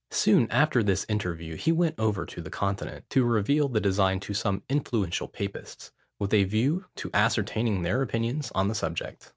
[0.09, 4.33] Soon after this interview he went over to the Continent, to reveal the design to
[4.33, 9.29] some influential papists, with a view to ascertaining their opinions on the subject.